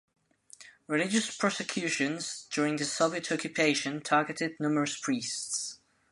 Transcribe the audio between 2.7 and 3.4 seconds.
the Soviet